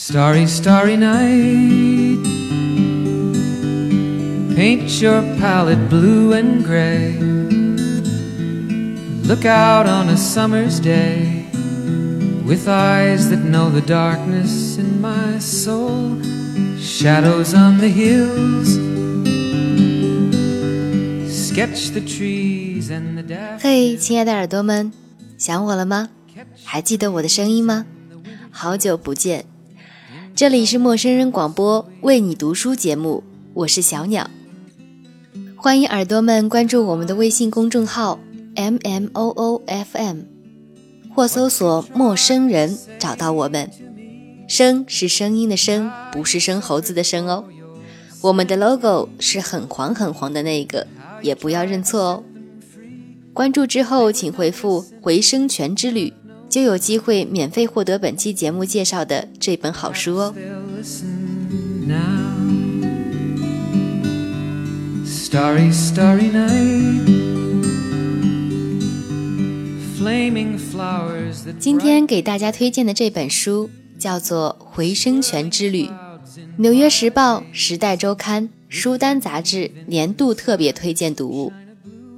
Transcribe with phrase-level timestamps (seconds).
[0.00, 2.22] Starry, starry night.
[4.54, 7.18] Paint your palette blue and gray.
[9.24, 11.46] Look out on a summer's day
[12.44, 16.20] with eyes that know the darkness in my soul.
[16.78, 18.76] Shadows on the hills.
[21.26, 23.62] Sketch the trees and the daffodils.
[23.62, 24.92] 嘿，亲爱的耳朵们，
[25.38, 26.10] 想我了吗？
[26.64, 27.86] 还记得我的声音吗？
[28.50, 29.46] 好久不见，
[30.33, 34.29] 这里是陌生人广播为你读书节目，我是小鸟。
[35.55, 38.19] 欢迎耳朵们关注我们的微信公众号
[38.55, 40.21] M M O O F M，
[41.13, 43.69] 或搜索“陌生人”找到我们。
[44.47, 47.45] 声是声音的声，不是生猴子的生哦。
[48.21, 50.87] 我们的 logo 是很黄很黄的那个，
[51.21, 52.23] 也不要认错哦。
[53.33, 56.13] 关注之后，请回复“回声泉之旅”，
[56.51, 60.35] 就有机会免费获得本期节目介绍的这本好书哦。
[71.57, 75.85] 今天给大家推荐的这本书叫做《回声泉之旅》，
[76.57, 81.53] 《纽约时报》《时代周刊》《书单》杂志年度特别推荐读物，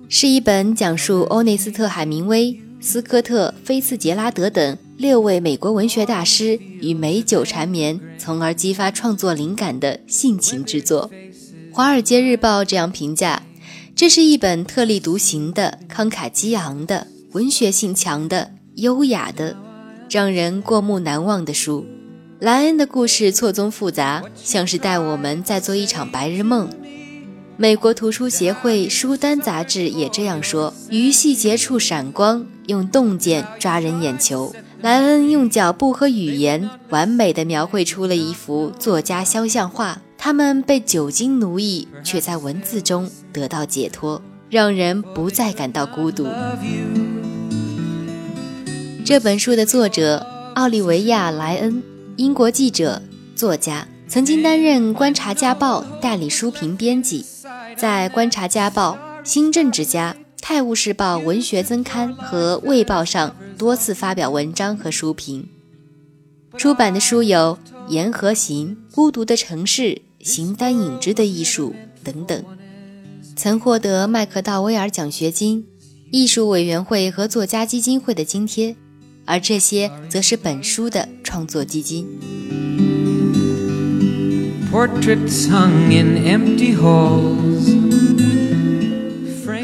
[0.09, 11.09] 是一本讲述欧内斯特·海明威、斯科特·菲茨杰拉德等六位美国文学大师与美酒缠绵，从而激发创作灵感的性情之作。
[11.73, 13.41] 《华尔街日报》这样评价：
[13.95, 19.55] 这是一本特立独行的、慷慨激昂的、文学性强的、优雅的。
[20.09, 21.85] 让人过目难忘的书。
[22.39, 26.69] 莱恩的故事错综复杂，像是带我们在做一场白日梦。
[27.55, 34.53] 美国图书协会书单杂志也这样说：于细节处闪光，用洞见抓人眼球。
[34.81, 40.01] 莱恩用脚步和语言完美地描绘出了一幅作家肖像画。
[40.17, 46.28] 他们被酒精奴役，却在文字中得到解脱，让人不再感到孤独。
[49.05, 51.83] 这本书的作者奥利维亚·莱恩，
[52.16, 53.01] 英国记者、
[53.35, 57.25] 作家，曾经担任《观察家报》代理书评编辑，
[57.78, 58.97] 在《观察家报》
[59.28, 65.47] 《新政治家》《泰晤士报》文学增刊和《卫报》上多次发表文章和书评。
[66.57, 67.57] 出版的书有
[67.89, 69.81] 《沿河行》《孤独的城市》
[70.19, 71.73] 《形单影只的艺术》
[72.03, 72.44] 等等，
[73.35, 75.66] 曾获得麦克道威尔奖学金、
[76.11, 78.75] 艺术委员会和作家基金会的津贴。
[79.25, 82.05] 而这些则是本书的创作基金。
[84.69, 87.42] Portraits hung in empty halls.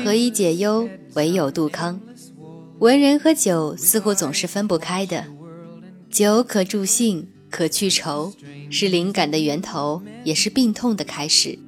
[0.10, 2.02] 何以解忧，唯有杜康。
[2.80, 5.26] 文人和酒似乎总是分不开的。
[6.10, 8.34] 酒可助兴，可去愁，
[8.72, 11.60] 是灵感的源头，也是病痛的开始。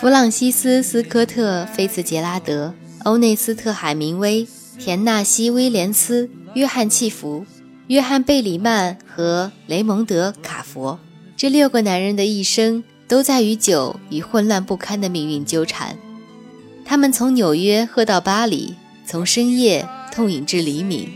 [0.00, 2.74] 弗朗西斯·斯科特·菲茨杰拉德、
[3.04, 4.44] 欧内斯特·海明威、
[4.80, 7.46] 田纳西·威廉斯、约翰·契弗、
[7.86, 10.98] 约翰·贝里曼和雷蒙德·卡佛，
[11.36, 15.96] 这六个男人的一生都在与酒与混乱不堪的命运纠缠。
[16.84, 18.74] 他们从纽约喝到巴黎，
[19.06, 21.10] 从深夜痛饮至黎明，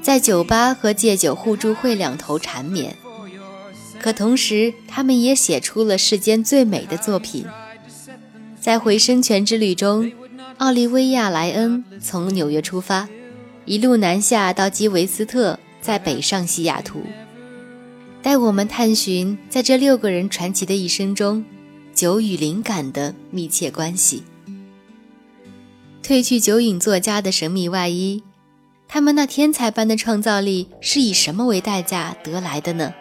[0.00, 2.96] 在酒吧和戒酒互助会两头缠绵。
[4.00, 7.44] 可同时，他们也写出了世间最美的作品。
[8.60, 10.10] 在回声泉之旅中，
[10.58, 13.08] 奥利维亚·莱恩从纽约出发，
[13.64, 17.02] 一路南下到基韦斯特，再北上西雅图，
[18.22, 21.44] 带我们探寻在这六个人传奇的一生中，
[21.94, 24.22] 酒与灵感的密切关系。
[26.02, 28.24] 褪去酒瘾作家的神秘外衣。
[28.88, 32.92] 他们那天才般的创造力是以什么为代价得来的呢？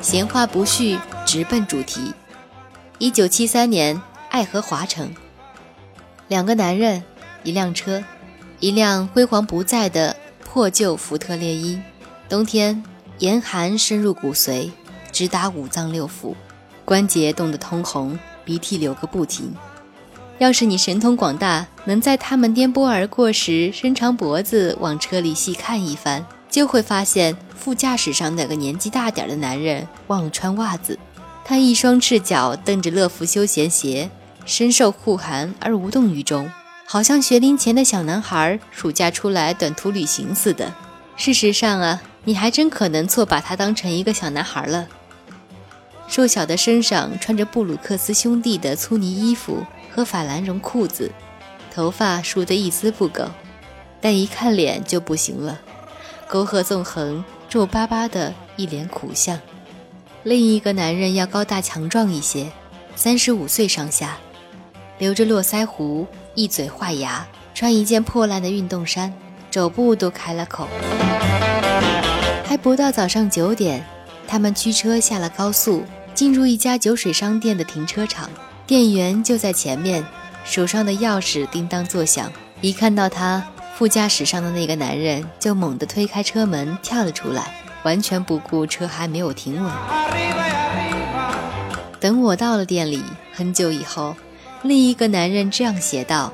[0.00, 2.14] 闲话不叙直奔主题。
[2.98, 5.12] 一九七三年爱荷华城。
[6.28, 7.02] 两个男人
[7.42, 8.02] 一辆车
[8.60, 10.16] 一辆辉煌不再的
[10.52, 11.80] 破旧福特猎鹰。
[12.28, 12.82] 冬天，
[13.20, 14.68] 严寒深入骨髓，
[15.12, 16.34] 直达五脏六腑，
[16.84, 19.54] 关节冻得通红，鼻涕流个不停。
[20.38, 30.98] 要是你神通广大，能在他们颠簸而过时伸长脖子往车里细看一番，就会发现副驾驶上那个年纪大点的男人忘了穿袜子，
[31.44, 34.10] 他一双赤脚蹬着乐福休闲鞋，
[34.44, 36.50] 深受酷寒而无动于衷，
[36.92, 40.74] 好像学龄前的小男孩暑假出来短途旅行似的。
[41.16, 44.88] 事实上啊，你还真可能错把他当成一个小男孩了。
[46.08, 49.64] 瘦小的身上穿着布鲁克斯兄弟的粗呢衣服
[49.94, 51.12] 和法兰绒裤子，
[51.72, 53.30] 头发梳得一丝不苟，
[54.00, 55.60] 但一看脸就不行了，
[56.26, 59.38] 沟壑纵横，皱巴巴的一脸苦相。
[60.24, 62.50] 另一个男人要高大强壮一些，
[62.96, 64.18] 三十五岁上下，
[64.98, 66.04] 留着络腮胡，
[66.40, 69.12] 一嘴坏牙，穿一件破烂的运动衫，
[69.50, 70.66] 肘部都开了口。
[72.46, 73.84] 还不到早上九点，
[74.26, 75.84] 他们驱车下了高速。
[76.14, 78.28] 进入一家酒水商店的停车场，
[78.66, 80.04] 店员就在前面，
[80.44, 82.32] 手上的钥匙叮当作响。
[82.62, 83.42] 一看到他，
[83.76, 87.54] 副驾驶上的那个男人就猛地推开车门跳了出来，
[87.84, 89.72] 完全不顾车还没有停稳。
[92.00, 93.02] 等我到了店里，
[93.32, 94.16] 很久以后，
[94.62, 96.32] 另一个男人这样写道：“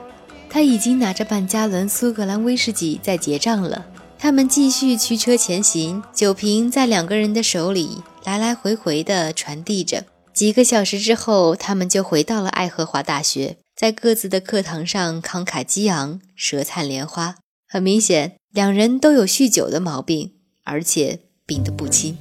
[0.51, 3.87] 他已经拿着半加仑苏格兰威士忌在结账了。”
[4.19, 10.05] 他们继续驱车前行，酒瓶在两个人的手里来来回回地传递着。
[10.33, 17.37] 几个小时之后，他们就回到了爱荷华大学，在各自的课堂上慷慨激昂，舌灿莲花。
[17.69, 20.33] 很明显，两人都有酗酒的毛病，
[20.65, 22.17] 而且病得不轻。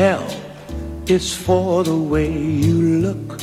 [0.00, 0.22] L
[1.08, 3.42] is for the way you look.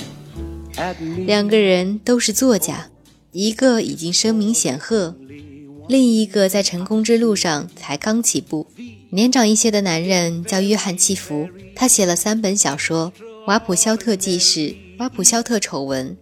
[1.27, 2.89] 两个人都是作家，
[3.31, 5.15] 一个已经声名显赫，
[5.87, 8.65] 另一个在成功之路上才刚起步。
[9.11, 13.13] 年长一些的男人叫约翰·契弗，他写了三本小说：
[13.45, 14.59] 《瓦普肖特记事》
[14.97, 16.17] 《瓦普肖特丑闻》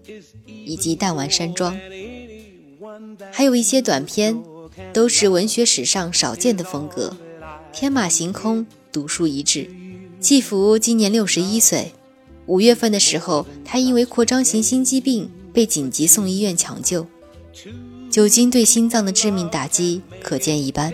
[0.65, 1.73] 以及《弹丸山庄》，
[3.31, 4.43] 还有一些短篇，
[4.91, 7.15] 都是文学史上少见的风格，
[7.71, 9.69] 天马行空，独树一帜。
[10.25, 11.93] 契福今年六十一岁。
[12.47, 17.05] 五月份的时候，他因为扩张型心肌病被紧急送医院抢救。
[18.09, 20.91] 酒精对心脏的致命打击可见一斑。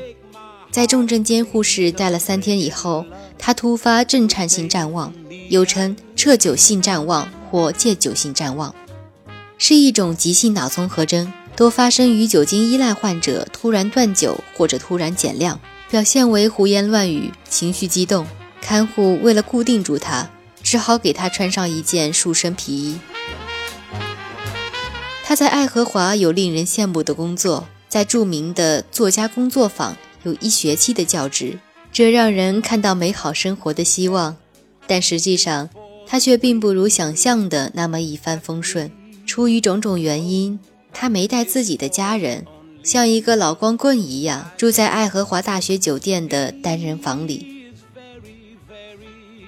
[0.70, 3.06] 在重症监护室待了三天以后，
[3.40, 5.14] 他突发震颤性战忘，
[5.48, 8.76] 又称撤酒性战忘或戒酒性战忘，
[9.58, 15.58] 是一种急性脑综合征，多发生于酒精依赖患者突然断酒或者突然减量，
[15.90, 18.28] 表现为胡言乱语、情绪激动。
[18.62, 20.30] 看护为了固定住他。
[20.64, 23.00] 只好给他穿上一件束身皮衣。
[25.26, 31.58] 他在爱荷华有令人羡慕的工作，在著名的作家工作坊有一学期的教职，
[31.92, 34.38] 这让人看到美好生活的希望。
[34.86, 35.68] 但实际上，
[36.06, 38.92] 他却并不如想象的那么一帆风顺。
[39.26, 40.60] 出于种种原因，
[40.94, 42.46] 他没带自己的家人，
[42.84, 47.51] 像一个老光棍一样住在爱荷华大学酒店的单人房里。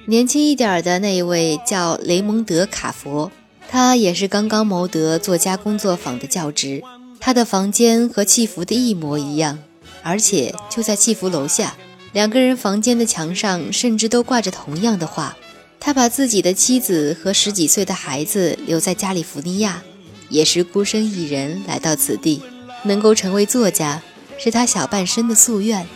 [0.05, 3.31] 年轻一点的那一位叫雷蒙德·卡佛，
[3.69, 6.83] 他也是刚刚谋得作家工作坊的教职。
[7.21, 9.59] 他的房间和契福的一模一样，
[10.01, 11.77] 而且就在契福楼下。
[12.11, 15.37] 两个人房间的墙上甚至都挂着同样的画。
[15.79, 19.81] 他把自己的妻子和十几岁的孩子留在加利福尼亚，
[20.27, 22.41] 也是孤身一人来到此地。
[22.83, 24.01] 能够成为作家，
[24.37, 25.87] 是他小半生的夙愿。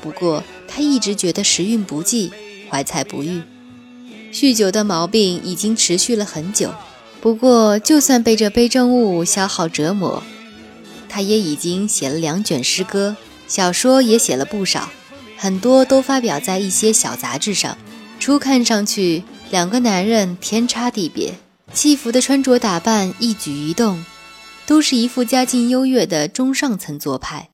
[0.00, 2.32] 不过，他一直觉得时运不济。
[2.68, 3.42] 怀才不遇，
[4.32, 6.74] 酗酒的毛病已经持续了很久。
[7.20, 10.22] 不过，就算被这杯中物消耗折磨，
[11.08, 13.16] 他也已经写了两卷诗歌，
[13.48, 14.90] 小说也写了不少，
[15.36, 17.76] 很多都发表在一些小杂志上。
[18.20, 21.34] 初看上去，两个男人天差地别，
[21.72, 24.04] 契福的穿着打扮、一举一动，
[24.66, 27.50] 都是一副家境优越的中上层做派。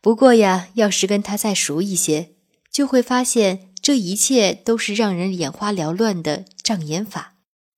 [0.00, 2.30] 不过呀，要是跟他再熟一些，
[2.72, 3.67] 就会发现。
[3.88, 7.32] 这一切都是让人眼花缭乱的障眼法，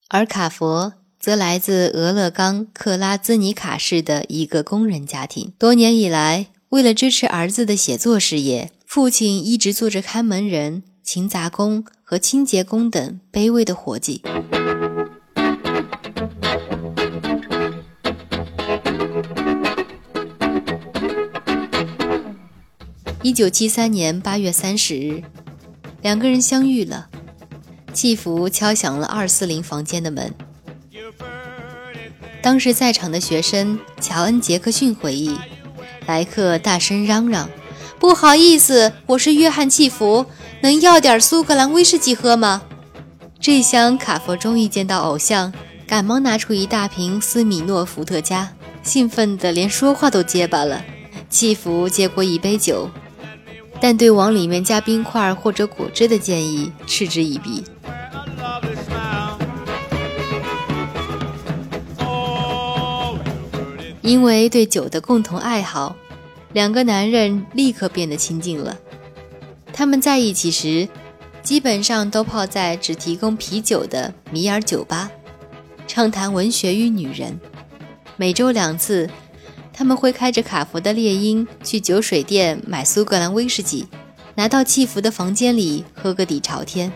[0.09, 5.53] 而卡佛则来自俄勒冈克拉兹尼卡市的一个工人家庭。
[5.57, 14.21] 多年以来，为了支持儿子的写作事业，父亲一直做着看门人、勤杂工和清洁工等卑微的活计。
[23.23, 25.23] 一九七三年八月三十日。
[26.01, 27.07] 两个人相遇了，
[27.93, 30.33] 契福敲响了二四零房间的门。
[32.41, 35.37] 当时在场的学生乔恩·杰克逊回忆，
[36.07, 37.47] 来客大声嚷嚷
[37.99, 40.25] ：“不好意思，我是约翰·契福，
[40.61, 42.63] 能要点苏格兰威士忌喝吗？”
[43.39, 45.53] 这厢卡佛终于见到偶像，
[45.85, 50.83] 赶忙拿出一大瓶斯米诺伏特加，兴奋得连说话都结巴了。
[51.29, 52.89] 契福接过一杯酒。
[53.81, 57.63] 但对往里面加冰块或者果汁的建议嗤之以鼻，
[64.01, 65.95] 因为对酒的共同爱好，
[66.53, 68.77] 两个男人立刻变得亲近了。
[69.73, 70.87] 他们在一起时，
[71.41, 75.09] 基本上都泡在只提供啤酒的米尔酒吧，
[75.87, 77.39] 畅谈文学与女人。
[78.15, 79.09] 每周两次，
[79.81, 83.87] 他们会开着卡佛的猎鹰去酒水店买苏格兰威士忌，
[84.35, 86.93] 拿到契福的房间里喝个底朝天。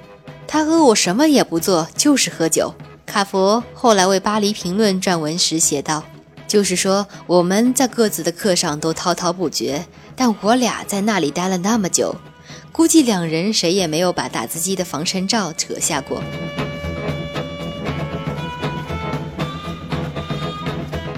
[0.48, 2.76] 他和我什么也不做，就是喝酒。
[3.08, 6.04] 卡佛后来为《巴黎评论》撰文时写道
[6.48, 12.16] ：“就是说，我们在各自的课上都滔滔不绝，但我俩在那里待了那么久，
[12.72, 16.22] 估计两人谁也没有把打字机的防尘罩扯下过。”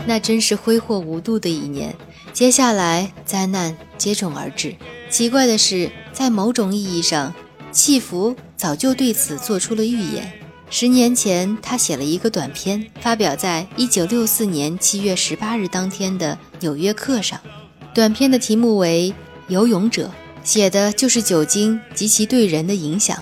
[0.07, 1.93] 那真是挥霍无度的一年。
[2.31, 4.75] 接下来，灾难接踵而至。
[5.09, 7.33] 奇怪的是，在某种意义上，
[7.71, 10.31] 契福早就对此做出了预言。
[10.69, 17.39] 十年前，他写了一个短篇，发表在1964年7月18日当天的《纽约客》上。
[17.93, 19.13] 短篇的题目为
[19.51, 20.07] 《游泳者》，
[20.43, 23.21] 写的就是酒精及其对人的影响，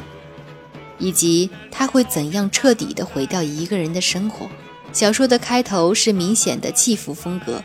[0.99, 4.47] 以及他会怎样彻底地毁掉一个人的生活。
[4.95, 7.61] 小说的开头是明显的气福风格，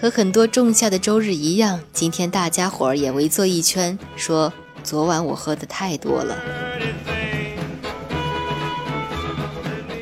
[0.00, 1.78] 和很多仲夏的周日一样。
[1.92, 4.50] 今天大家伙儿也围坐一圈，说
[4.82, 6.38] ：“昨晚我喝的太多了。”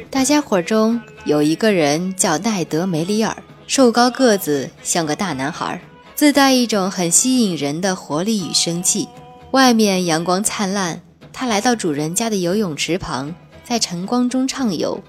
[0.09, 5.83] 大家伙中有一个人叫奈德·梅里尔，瘦高个子，像个大男孩，
[6.15, 9.09] 自带一种很吸引人的活力与生气。
[9.51, 11.03] 外面阳光灿烂，
[11.33, 15.03] 他来到主人家的游泳池旁，在晨光中畅游。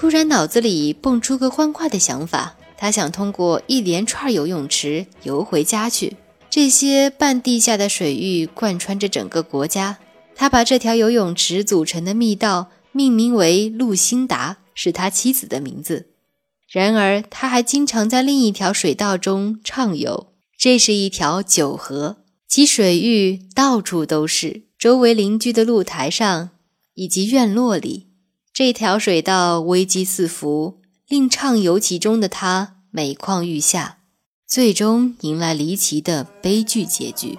[0.00, 6.16] 突然，脑子里蹦出个欢快的想法，他想通过一连串游泳池游回家去。
[6.48, 9.98] 这些半地下的水域贯穿着整个国家，
[10.36, 12.68] 他把这条游泳池组成的密道。
[12.92, 16.06] 命名为路辛达，是他妻子的名字。
[16.70, 20.28] 然而，他还经常在另一条水道中畅游。
[20.56, 24.62] 这是一条酒河，其水域到处都是。
[24.78, 26.50] 周围邻居的露台上
[26.94, 28.06] 以及院落里，
[28.58, 33.98] 这条水道危机四伏，令畅游其中的他每况愈下，
[34.48, 37.38] 最终迎来离奇的悲剧结局。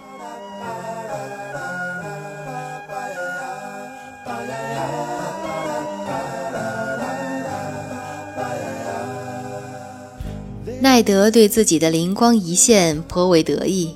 [10.80, 13.94] 奈德对自己的灵光一现颇为得意，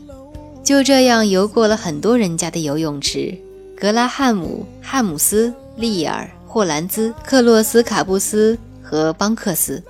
[0.61, 3.33] 就这样游过了很多人家的游泳池：
[3.79, 9.81] 格拉汉姆、汉姆斯、利尔、霍兰兹、克洛斯卡布斯和邦克斯。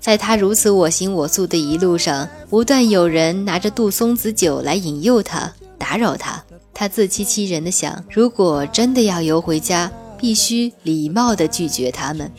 [0.00, 6.42] 在他如此我行我素的一路上，不断有人拿着杜松子酒来引诱他、打扰他。
[6.72, 12.32] 他自欺欺人的想：如果真的要游回家，必须礼貌地拒绝他们。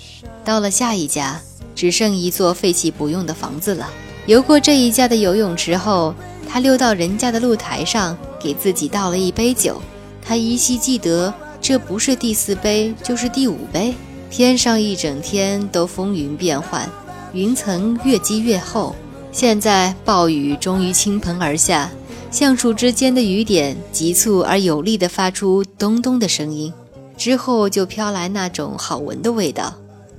[0.44, 1.40] 到了下一家。
[1.74, 3.90] 只剩一座废弃不用的房子了。
[4.26, 6.14] 游过这一家的游泳池后，
[6.48, 9.82] 他溜到人家的露台上，给自己倒了一杯酒。
[10.22, 13.94] 他依稀记得，这不是第四杯，就是第五杯。
[14.32, 16.90] 天上一整天都风云变幻，
[17.34, 18.96] 云层越积越厚。
[19.32, 21.92] 现在暴雨终于倾盆而下，
[22.32, 26.74] 橡树之间的雨点急促而有力地发出咚咚的声音，
[27.16, 29.74] 之后就飘来那种好闻的味道。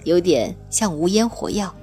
[0.04, 1.74] 有点像无烟火药。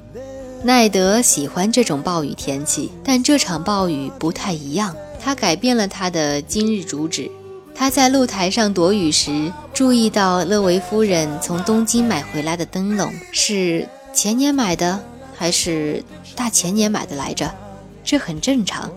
[0.63, 4.95] 奈德喜欢这种暴雨天气，但这场暴雨不太一样。
[5.21, 7.29] 他改变了他的今日主旨。
[7.79, 14.99] 他在露台上躲雨时，注意到勒维夫人从东京买回来的灯笼是前年买的，
[15.33, 16.03] 还是
[16.35, 17.49] 大前年买的来着？
[18.03, 18.91] 这很正常，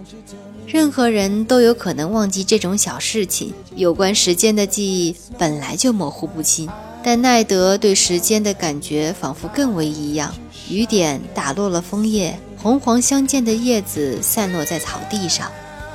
[0.66, 3.54] 任何人都有可能忘记这种小事情。
[3.76, 6.68] 有关时间的记忆本来就模糊不清。
[7.04, 10.34] 但奈德对时间的感觉仿佛更为异样。
[10.68, 15.48] 雨点打落了枫叶，红黄相间的叶子散落在草地上。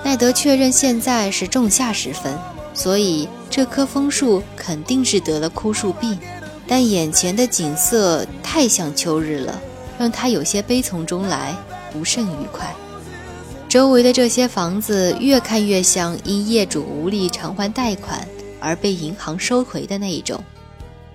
[0.05, 2.33] 奈德确认现在是仲夏时分，
[2.77, 6.17] 所以这棵枫树肯定是得了枯树病。
[6.69, 9.59] 但眼前的景色太像秋日了，
[9.97, 11.55] 让他有些悲从中来，
[11.91, 12.73] 不甚愉快。
[13.67, 18.25] 周围的这些房子越看越像因业主无力偿还贷款
[18.59, 20.43] 而被银行收回的那一种。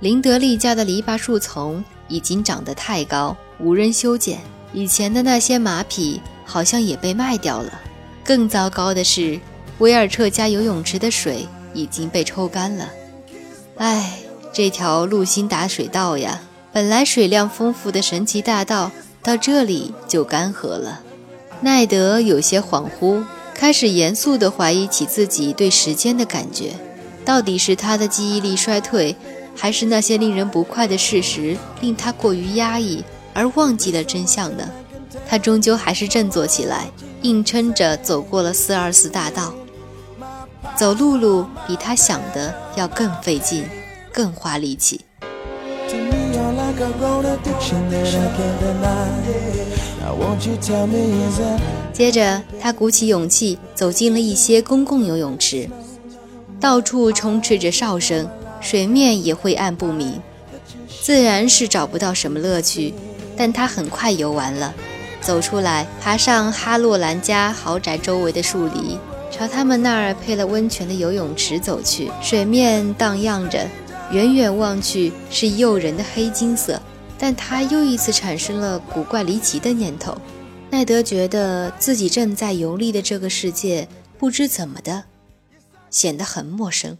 [0.00, 4.40] 林德利家的篱笆树丛已经长得太高，无人修剪。
[4.72, 7.78] 以前的那些马匹好像也被卖掉了。
[8.24, 9.38] 更糟糕的是，
[9.78, 12.88] 威尔彻家游泳池的水已经被抽干了。
[13.76, 14.18] 唉，
[14.52, 16.40] 这条路心达水道呀，
[16.72, 21.00] 本来水量丰富的神奇大道，到这里就干涸了。
[21.60, 23.24] 奈德有些恍惚，
[23.54, 26.74] 开始严肃地怀疑起自己对时间的感觉。
[27.24, 29.16] 到底是他的记忆力衰退？
[29.54, 34.68] 还是那些令人不快的事实令他过于压抑，而忘记了真相呢？
[35.28, 39.52] 他终究还是振作起来，硬撑着走过了四二四大道。
[40.76, 43.64] 走路路比他想的要更费劲，
[44.12, 45.00] 更花力气。
[51.92, 55.68] 接着，他鼓起勇气走进了一些公共游泳池，
[56.58, 58.28] 到处充斥着哨声，
[58.60, 60.20] 水面也晦暗不明，
[61.02, 62.94] 自然是找不到什么乐趣。
[63.36, 64.74] 但他很快游完了。
[65.20, 68.98] 走出来，爬上哈洛兰家豪宅周围的树篱，
[69.32, 72.12] 朝他们那儿配了温泉的游泳池走去。
[72.22, 73.66] 水面荡漾着，
[74.12, 76.80] 远远望去是诱人的黑金色。
[77.18, 80.16] 但他又一次产生了古怪离奇的念头。
[80.70, 85.04] 奈德觉得自己正在游历的这个世界，不知怎么的，
[85.88, 86.98] 显得很陌生，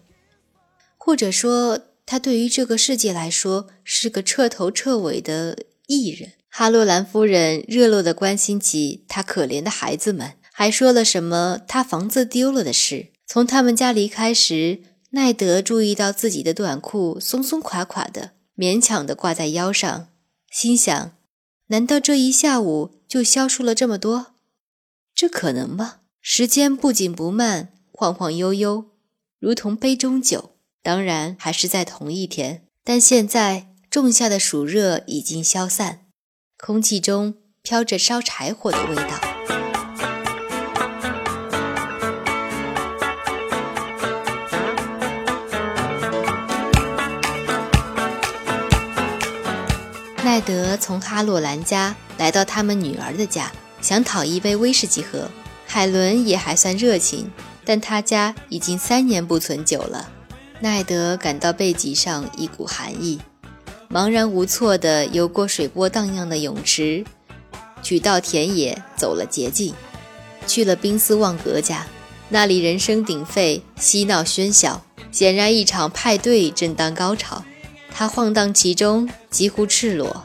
[0.97, 6.33] 或者说，他对于这个世界来说是个彻头彻尾的异人。
[6.49, 13.09] 哈洛兰夫人热络地关心起他可怜的孩子们，还说了什么他房子丢了的事。
[13.27, 14.79] 从他们家离开时，
[15.11, 20.07] 奈德注意到自己的短裤松松垮垮的，勉强地挂在腰上，
[20.53, 21.17] 心想：
[21.67, 24.35] 难道这一下午就消除了这么多？
[25.13, 25.97] 这可能吗？
[26.21, 28.85] 时间不紧不慢，晃晃悠悠，
[29.41, 30.53] 如同杯中酒。
[30.81, 36.07] 当然还是在同一天，但现在仲夏的暑热已经消散。
[36.57, 39.32] 空气中飘着烧柴火的味道。
[50.25, 53.51] 奈德从哈洛兰家来到他们女儿的家，
[53.81, 55.29] 想讨一杯威士忌喝。
[55.67, 57.29] 海伦也还算热情，
[57.65, 60.09] 但他家已经三年不存酒了。
[60.61, 63.19] 奈德感到背脊上一股寒意。
[63.91, 67.05] 茫然无措地游过水波荡漾的泳池，
[67.83, 69.75] 取道田野，走了捷径，
[70.47, 71.85] 去了宾斯旺格家。
[72.29, 77.45] 那里人声鼎沸，嬉闹喧嚣，显然一场派对正当高潮。
[77.95, 80.25] 他晃荡其中，几乎赤裸。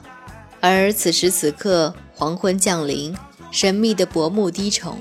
[0.59, 3.15] 而此时此刻，黄昏降临，
[3.51, 4.91] 神秘的薄暮低沉，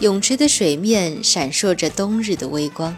[0.00, 2.96] 泳池的水面闪烁着冬日的微光。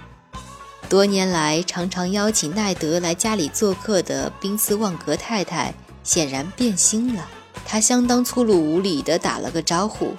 [0.88, 7.28] 多年来常常邀请奈德来家里做客的宾斯旺格太太显然变心了。
[7.64, 10.14] 她相当粗鲁无礼地打了个招呼，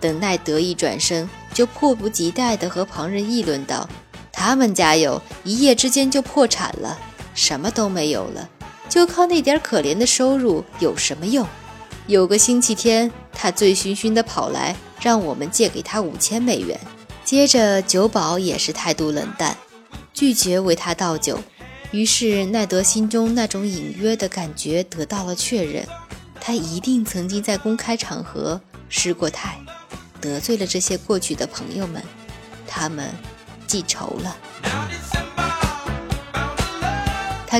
[0.00, 3.86] 等奈德一转身，就迫不及待地和旁人议论道
[4.32, 6.98] ：“他们家有一夜之间就破产了，
[7.38, 8.50] 什么都没有了，
[8.88, 11.46] 就靠那点可怜的收入有什么用？
[12.08, 16.78] 有个星期天，他醉醺醺地跑来，让我们借给他五千美元。
[17.24, 19.56] 接着酒保也是态度冷淡。”
[20.12, 21.38] 拒绝为他倒酒，
[21.92, 25.86] 于是奈德心中那种隐约的感觉得到了确认：
[26.40, 29.60] 他一定曾经在公开场合失过态，
[30.20, 32.02] 得罪了这些过去的朋友们，
[32.66, 33.08] 他们
[33.68, 34.36] 记仇了。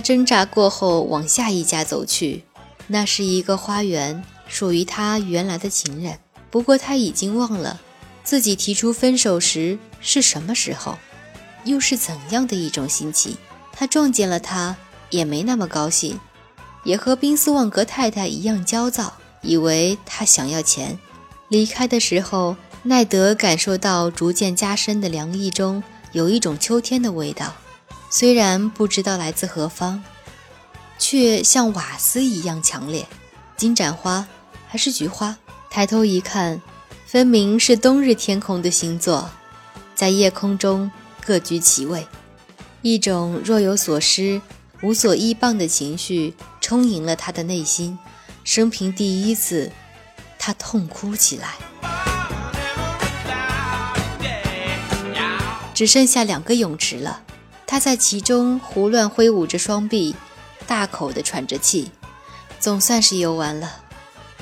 [0.00, 2.44] 挣扎过后往下一家走去，
[2.86, 6.18] 那是一个花园，属于他原来的情人。
[6.50, 7.80] 不过他已经忘了
[8.24, 10.98] 自己提出分手时是什么时候。
[11.64, 13.36] 又是怎样的一种心情？
[13.72, 14.76] 他撞见了他，
[15.10, 16.18] 也没那么高兴，
[16.84, 20.98] 也和宾斯旺格太太一样焦躁，以为他想要钱。
[21.48, 25.82] 离开的时候，奈德感受到逐渐加深的凉意中
[26.12, 27.52] 有一种秋天的味道，
[28.10, 30.02] 虽然不知道来自何方，
[30.98, 33.06] 却像瓦斯一样强烈。
[33.56, 34.26] 金盏花
[34.66, 35.36] 还是菊花？
[35.70, 36.62] 抬头一看，
[37.06, 39.30] 分明是冬日天空的星座，
[39.94, 40.90] 在夜空中。
[41.26, 42.08] 各居其位，
[42.80, 44.40] 一种若有所失、
[44.80, 47.98] 无所依傍的情绪充盈了他的内心。
[48.44, 49.70] 生平第一次，
[50.38, 51.56] 他痛哭起来。
[55.74, 57.20] 只剩下两个泳池了，
[57.68, 60.16] 他在其中胡乱挥舞着双臂，
[60.66, 61.92] 大口地喘着气，
[62.58, 63.82] 总算是游完了。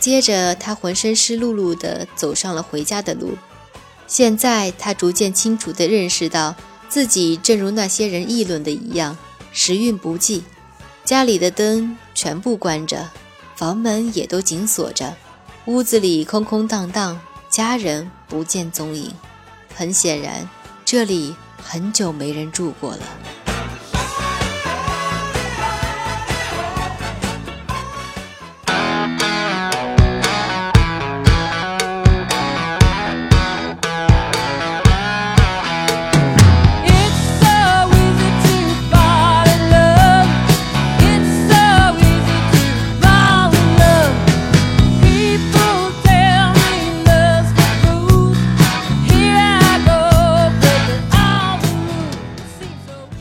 [0.00, 3.36] 接着，他浑身湿漉漉地走上了回家的路。
[4.06, 6.54] 现在，他逐渐清楚地认识到。
[6.88, 9.18] 自己正如那些人议论的一样，
[9.52, 10.44] 时运不济，
[11.04, 13.10] 家里的灯全部关着，
[13.56, 15.16] 房门也都紧锁着，
[15.64, 19.12] 屋子里空空荡荡，家人不见踪影。
[19.74, 20.48] 很显然，
[20.84, 21.34] 这里
[21.68, 23.45] 很久没人住过了。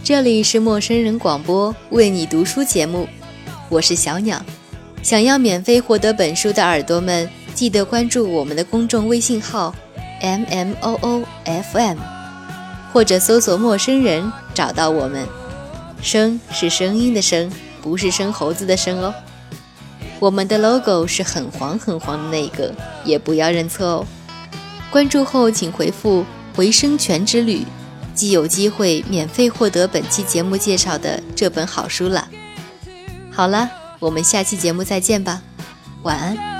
[0.06, 3.08] 这里是陌生人广播为你读书节目，
[3.70, 4.39] 我是小鸟。
[5.02, 9.74] 想要免费获得本书的耳朵们，记得关注我们的公众微信号
[10.22, 11.98] m m o o f m，
[12.94, 15.26] 或者搜索“陌生人”找到我们。
[16.04, 19.12] 声是声音的声，不是生猴子的生哦。
[20.20, 22.72] 我们的 logo 是很黄很黄的那个，
[23.04, 24.06] 也不要认错哦。
[24.91, 26.24] 关注后请回复
[26.56, 27.65] “回声泉之旅”。
[28.15, 32.28] 即有机会免费获得本期节目介绍的这本好书了。
[33.32, 35.41] 好了，我们下期节目再见吧，
[36.04, 36.55] 晚安。